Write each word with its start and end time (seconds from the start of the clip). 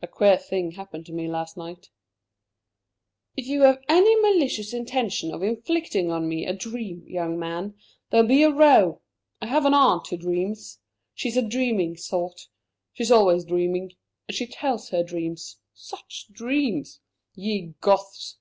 "A 0.00 0.06
queer 0.06 0.36
thing 0.36 0.70
happened 0.70 1.06
to 1.06 1.12
me 1.12 1.26
last 1.26 1.56
night." 1.56 1.90
"If 3.36 3.48
you 3.48 3.62
have 3.62 3.82
any 3.88 4.14
malicious 4.20 4.72
intention 4.72 5.34
of 5.34 5.42
inflicting 5.42 6.08
on 6.08 6.28
me 6.28 6.46
a 6.46 6.52
dream, 6.52 7.02
young 7.08 7.36
man, 7.36 7.74
there'll 8.10 8.28
be 8.28 8.44
a 8.44 8.50
row. 8.52 9.02
I 9.42 9.46
have 9.48 9.66
an 9.66 9.74
aunt 9.74 10.06
who 10.06 10.18
dreams. 10.18 10.78
She's 11.14 11.36
a 11.36 11.42
dreaming 11.42 11.96
sort. 11.96 12.42
She's 12.92 13.10
always 13.10 13.44
dreaming. 13.44 13.94
And 14.28 14.36
she 14.36 14.46
tells 14.46 14.90
her 14.90 15.02
dreams 15.02 15.56
such 15.74 16.28
dreams! 16.32 17.00
Ye 17.34 17.74
Goths! 17.80 18.36